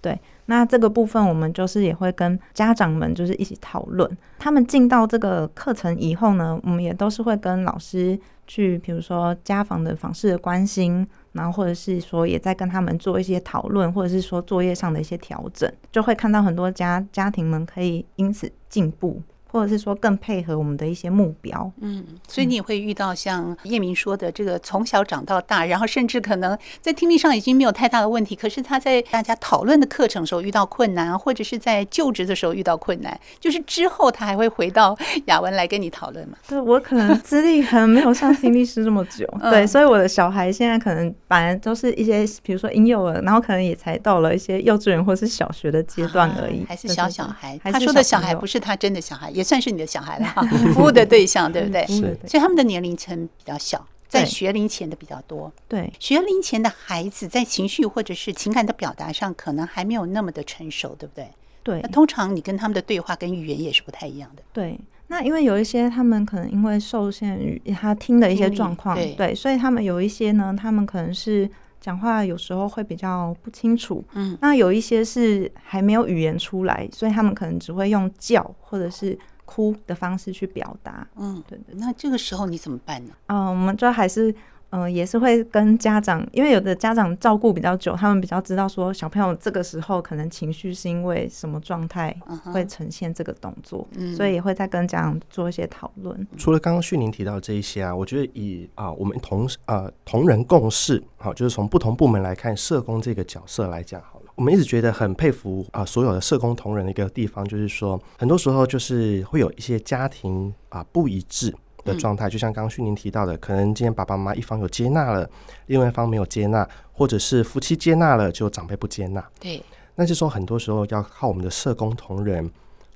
[0.00, 4.10] 对，那这个部分我们就是也会跟家长们就是一起讨论。
[4.38, 19.22] 他们进到这个课程以后呢，我们也都是会跟老师去，比如说家访的访视的关心，然后或者是说也在跟他们做一些讨论，或者是说作业上的一些调整，就会看到很多家家庭们可以因此进步。
[19.54, 36.36] 或者是说更配合我们的一些目标，嗯，所以你也会遇到像叶明说的这个从小长到大，然后甚至可能在听力上已经没有太大的问题，可是他在大家讨论的课程时候遇到困难，或者是在就职的时候遇到困难，就是之后他还会回到雅文来跟你讨论嘛？
[36.48, 47.56] 对， 我可能资历可能没有像听力师这么久，对，所以我的小孩现在可能本来都是一些比如说婴幼儿，然后可能也才到了一些幼稚园或是小学的阶段而已，还是小小孩。
[47.62, 49.43] 他说的小孩不是他真的小孩，也。
[49.44, 50.42] 算是你的小孩了哈，
[50.74, 51.86] 服务的对象对不对？
[51.86, 55.52] 是，所以他们的年龄层比较小，在学龄前的比较多。
[55.68, 61.28] 对，学龄前的孩子在情绪或者是情感的表达上，可能还没有那么的成熟，对不对？
[61.62, 61.80] 对。
[61.82, 64.42] 那通常你跟他们的对话跟语言也是不太一样的。
[64.52, 64.80] 对。
[65.08, 71.48] 那因为有一些他们可能因为受限于他听的一些状况，对，对，所以他们有一些呢，他们可能是。
[71.80, 81.74] 讲话有时候会比较不清楚，嗯，那有一些是还没有语言出来，所以他们可能只会用叫或者是哭的方式去表达，嗯，对对。
[81.76, 83.12] 那这个时候你怎么办呢？
[83.26, 84.34] 嗯，我们就还是。
[84.70, 92.12] 嗯、呃，也是会跟家长，因为有的家长照顾比较久，他们比较知道说小朋友这个时候可能情绪是因为什么状态
[92.52, 96.26] 会呈现这个动作，嗯、所以也会再跟家长做一些讨论。
[96.36, 111.54] 除了刚刚旭宁提到这一些啊，我觉得以啊我们同啊同仁共事，好，就是从不同部门来看社工这个角色来讲好了，我们一直觉得很佩服啊所有的社工同仁的一个地方，就是说很多时候就是会有一些家庭啊不一致。
[111.84, 115.28] 的状态，就像刚刚旭宁提到的，可能今天爸爸妈妈一方有接纳了，
[115.66, 119.22] 另外一方没有接纳，或者是夫妻接纳了，就长辈不接纳。
[119.38, 119.62] 对，
[119.94, 122.50] 那就说很多时候要靠我们的社工同仁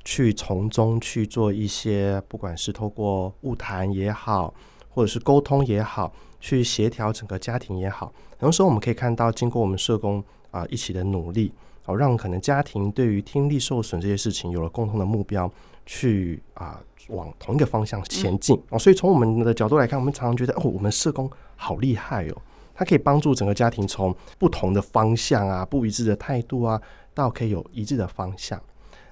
[0.04, 4.54] 去从中去做一些，不管是透过物谈也好，
[4.88, 6.10] 或者是沟通也好，
[6.40, 8.10] 去协调整个家庭也好。
[8.38, 11.52] 很多时候我们可以看到，经过我们社工啊、呃、一起的努力，
[11.86, 15.50] 哦，让可能家庭对于听力受损这些事情有了共同的目标。
[15.90, 16.78] 去啊，
[17.08, 22.36] 往同一个方向前进哦，所以从我们的角度来看，我们常常觉得哦，我们社工好厉害哦，
[22.74, 26.78] 他可以帮助整个家庭从不同的方向啊、不一致的态度啊，
[27.14, 28.60] 到可以有一致的方向。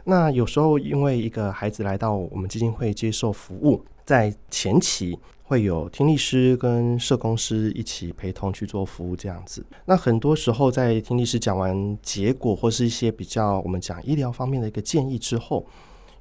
[0.04, 5.18] 那有时候因为一个孩子来到我们基金会接受服务，在前期
[5.48, 9.64] 会有听力师跟社工师一起陪同去做服务这样子。
[9.84, 15.66] 那很多时候在听力师讲完结果或是一些比较我们讲医疗方面的一个建议之后。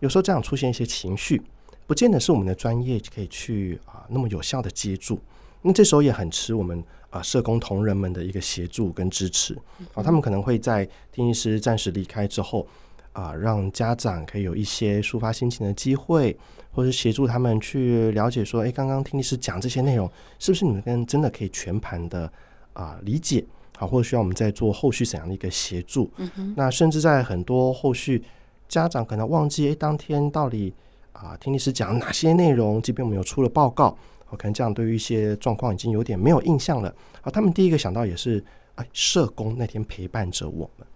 [0.02, 1.42] 有时候这样出现一些情绪，
[1.88, 5.18] 不见得是我们的专业可以去啊那么有效的接住。
[5.62, 9.58] 那这时候也很吃我们啊社工同仁们的一个协助跟支持
[9.94, 12.68] 啊，他们可能会在听力师暂时离开之后
[13.16, 16.38] 啊，让家长可以有一些抒发心情的机会，
[16.70, 22.30] 或者协助他们去了解说，哎，刚刚听律师讲这些内容，是不是你们跟真的可以全盘的
[22.74, 23.46] 啊理解
[23.78, 26.12] 好，或者需要我们再做后续怎样的一个协助？
[26.18, 28.22] 嗯那甚至在很多后续。
[28.68, 30.74] 家长可能忘记，哎，当天到底
[31.14, 32.82] 啊，听律师讲哪些内容？
[32.82, 33.96] 即便我们有出了报告，
[34.32, 36.90] 我可能这样对于一些状况已经有点没有印象了。
[37.22, 38.44] 啊，他们第一个想到也是，
[38.74, 40.88] 哎，社工那天陪伴着我们。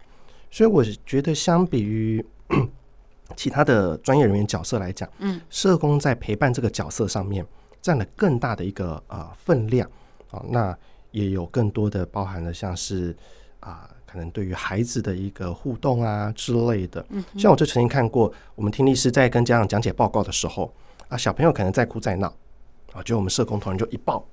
[0.49, 2.25] 所以我觉得，相比于
[3.35, 7.45] 其他的专业人员角色来讲，嗯，社工在陪伴这个角色上面
[7.81, 9.89] 占了更大的一个啊分量
[10.31, 10.77] 啊，那
[11.11, 13.15] 也有更多的包含了像是
[13.59, 13.89] 啊。
[14.11, 20.73] 可能对于孩子的一个互动啊之类的，嗯像我就曾经看过，我们听力师在跟家长讲解报告的时候
[21.09, 22.27] 啊，小朋友可能在哭在闹
[22.91, 24.25] 啊，就我们社工同仁就一抱，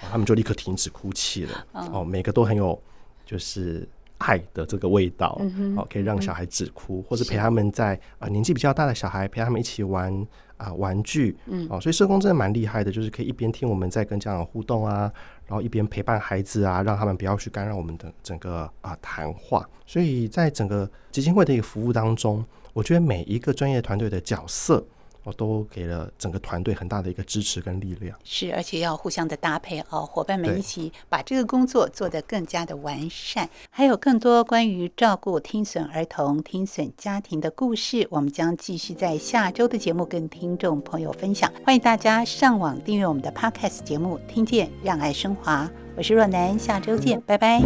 [0.00, 1.66] 他们就立刻停止哭泣了。
[1.72, 2.80] 哦，每个都很有
[3.24, 3.88] 就是
[4.18, 5.40] 爱的这个味道，
[5.76, 15.12] 哦，可以让小孩止哭，或者陪他们在啊年纪比较大的小孩陪他们一起玩啊玩具，嗯，哦，所以社工真的蛮厉害的，就是可以一边听我们在跟家长互动啊。
[15.48, 19.64] 然后一边陪伴孩子啊，让他们不要去干扰我们的整个啊谈话。
[19.86, 24.84] 所以在整个基金会的一个服务当中，我觉得每一个专业团队的角色。
[25.26, 33.50] 我都给了整个团队很大的一个支持跟力量，是，而且要互相的搭配哦，伙伴们一起把这个工作做得更加的完善。
[33.68, 41.52] 还有更多关于照顾听损儿童、听损家庭的故事，我们将继续在下周的节目跟听众朋友分享。
[41.64, 45.68] 欢迎大家上网订阅我们的 Podcast 节目，听见让爱升华。
[45.96, 47.60] 我是若楠，下周见，拜拜。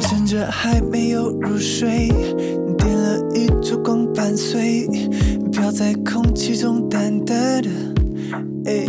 [0.00, 2.06] 趁着还没有入睡，
[2.78, 4.86] 点了一束光伴随。
[5.58, 7.68] 飘在空气中淡淡的，
[8.66, 8.86] 哎，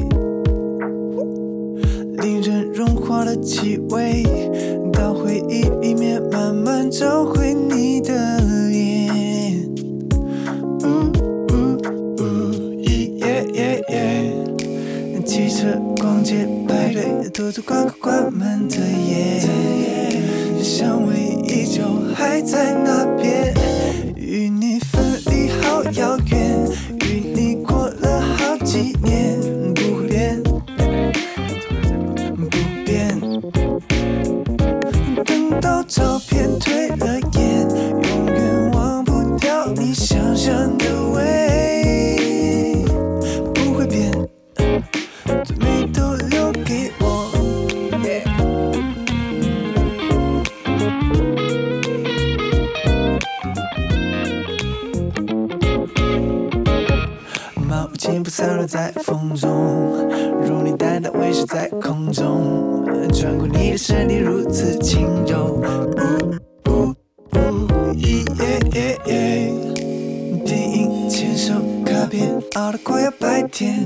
[2.21, 2.39] 离
[3.25, 4.23] 了气味，
[4.93, 8.39] 到回忆里面慢慢找回你的
[8.69, 9.67] 脸。
[10.83, 11.09] 呜
[11.49, 11.75] 呜
[12.19, 12.23] 呜，
[12.83, 14.31] 耶耶耶！
[15.25, 19.39] 汽车、逛街、排队，独自关口关门的夜，
[20.61, 21.81] 香味依旧
[22.13, 23.55] 还在那边，
[24.15, 26.38] 与你分离好遥远，
[35.89, 40.85] 照片退了颜，永远忘不掉你香香的
[41.15, 42.85] 味，
[43.55, 44.11] 不会变，
[45.43, 47.31] 最美都留给我。
[57.67, 60.07] 毛巾不散落在风中，
[60.39, 65.61] 如你淡淡微笑在空中，穿过你的身体如此轻柔。
[66.65, 66.95] 呜呜
[67.33, 68.23] 呜，耶
[68.73, 69.53] 耶耶！
[70.45, 71.53] 电影、牵手、
[71.85, 73.85] 卡片，熬得快要白天